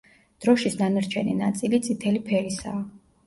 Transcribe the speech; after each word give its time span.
დროშის 0.45 0.77
დანარჩენი 0.79 1.35
ნაწილი 1.43 1.79
წითელი 1.89 2.25
ფერისაა. 2.31 2.81